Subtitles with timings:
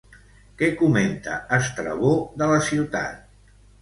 [0.61, 3.41] Què comenta Estrabó de la ciutat?